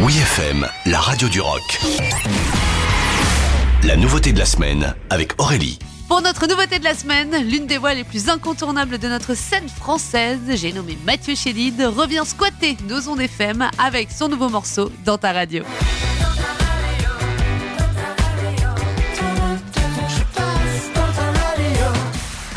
[0.00, 1.80] Oui FM, la radio du rock.
[3.82, 5.80] La nouveauté de la semaine avec Aurélie.
[6.08, 9.68] Pour notre nouveauté de la semaine, l'une des voix les plus incontournables de notre scène
[9.68, 15.18] française, j'ai nommé Mathieu Chédid, revient squatter nos ondes FM avec son nouveau morceau dans
[15.18, 15.64] ta radio.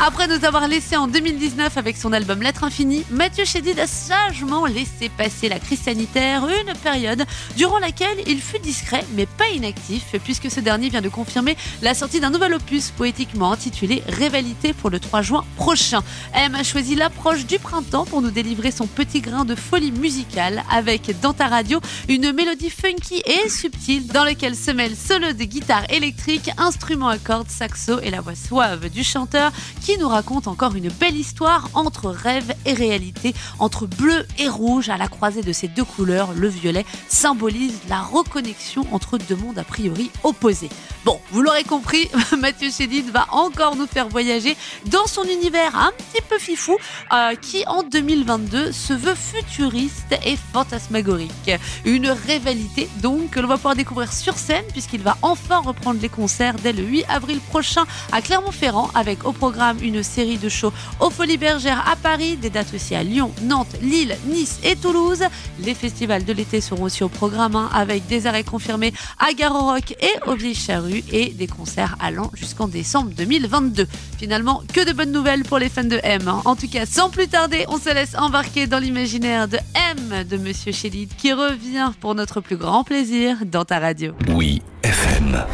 [0.04, 4.66] Après nous avoir laissé en 2019 avec son album Lettre Infinie, Mathieu Chédid a sagement
[4.66, 7.24] laissé passer la crise sanitaire, une période
[7.56, 11.94] durant laquelle il fut discret mais pas inactif, puisque ce dernier vient de confirmer la
[11.94, 16.02] sortie d'un nouvel opus poétiquement intitulé Rivalité pour le 3 juin prochain.
[16.34, 20.64] M a choisi l'approche du printemps pour nous délivrer son petit grain de folie musicale
[20.68, 25.44] avec dans ta radio une mélodie funky et subtile dans laquelle se mêlent solo de
[25.44, 30.48] guitare électrique, instruments à cordes, saxo et la voix suave du chanteur qui nous raconte
[30.48, 35.42] encore une belle histoire entre rêve et réalité, entre bleu et rouge à la croisée
[35.42, 36.32] de ces deux couleurs.
[36.34, 40.70] Le violet symbolise la reconnexion entre deux mondes a priori opposés.
[41.04, 42.08] Bon, vous l'aurez compris,
[42.38, 46.76] Mathieu Chédid va encore nous faire voyager dans son univers un petit peu fifou
[47.12, 51.50] euh, qui en 2022 se veut futuriste et fantasmagorique.
[51.84, 56.08] Une rivalité donc que l'on va pouvoir découvrir sur scène puisqu'il va enfin reprendre les
[56.08, 60.72] concerts dès le 8 avril prochain à Clermont-Ferrand avec au programme une série de shows
[61.00, 65.24] aux Folies Bergères à Paris, des dates aussi à Lyon, Nantes, Lille, Nice et Toulouse.
[65.58, 69.96] Les festivals de l'été seront aussi au programme avec des arrêts confirmés à Garo Rock
[70.00, 73.86] et au Vieilles Charrues et des concerts allant jusqu'en décembre 2022.
[74.18, 76.22] Finalement, que de bonnes nouvelles pour les fans de M.
[76.26, 76.42] Hein.
[76.44, 80.36] En tout cas, sans plus tarder, on se laisse embarquer dans l'imaginaire de M de
[80.36, 84.12] Monsieur Chédid qui revient pour notre plus grand plaisir dans ta radio.
[84.28, 85.44] Oui FM.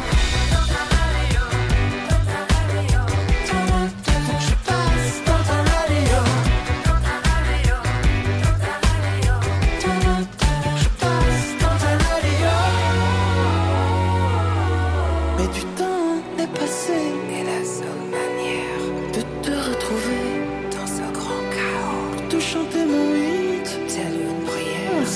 [22.39, 25.07] Chanter mon hit telle une prière,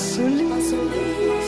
[0.52, 1.43] insolite.